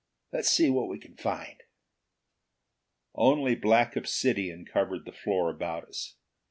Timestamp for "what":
0.71-0.87